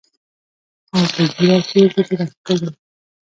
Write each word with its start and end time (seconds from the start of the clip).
او 0.93 1.01
پۀ 1.13 1.23
ږيره 1.31 1.57
کښې 1.65 1.77
يې 1.83 1.87
ګوتې 1.93 2.13
راښکلې 2.19 2.71